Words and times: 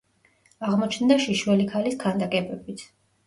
აღმოჩნდა 0.69 1.17
შიშველი 1.27 1.67
ქალის 1.73 1.99
ქანდაკებებიც. 2.05 2.85